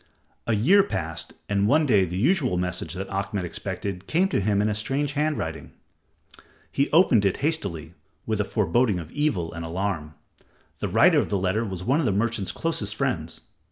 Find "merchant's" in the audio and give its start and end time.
12.11-12.51